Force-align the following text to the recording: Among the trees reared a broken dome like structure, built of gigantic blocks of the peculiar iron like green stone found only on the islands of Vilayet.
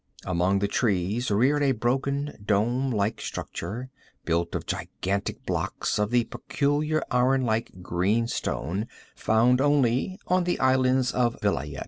Among 0.25 0.57
the 0.57 0.67
trees 0.67 1.29
reared 1.29 1.61
a 1.61 1.73
broken 1.73 2.35
dome 2.43 2.89
like 2.89 3.21
structure, 3.21 3.91
built 4.25 4.55
of 4.55 4.65
gigantic 4.65 5.45
blocks 5.45 5.99
of 5.99 6.09
the 6.09 6.23
peculiar 6.23 7.03
iron 7.11 7.43
like 7.43 7.83
green 7.83 8.25
stone 8.27 8.87
found 9.15 9.61
only 9.61 10.17
on 10.25 10.45
the 10.45 10.59
islands 10.59 11.11
of 11.11 11.37
Vilayet. 11.43 11.79